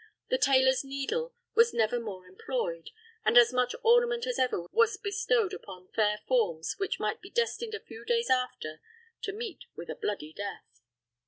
The 0.31 0.39
tailor's 0.39 0.83
needle 0.83 1.35
was 1.53 1.75
never 1.75 1.99
more 1.99 2.25
employed, 2.25 2.89
and 3.23 3.37
as 3.37 3.53
much 3.53 3.75
ornament 3.83 4.25
as 4.25 4.39
ever 4.39 4.65
was 4.71 4.97
bestowed 4.97 5.53
upon 5.53 5.89
fair 5.91 6.21
forms 6.27 6.73
which 6.79 6.99
might 6.99 7.21
be 7.21 7.29
destined 7.29 7.75
a 7.75 7.79
few 7.85 8.03
days 8.03 8.31
after 8.31 8.81
to 9.21 9.31
meet 9.31 9.65
with 9.75 9.91
a 9.91 9.95
bloody 9.95 10.33
death. 10.33 10.81